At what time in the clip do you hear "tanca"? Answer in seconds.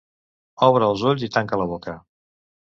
1.37-1.61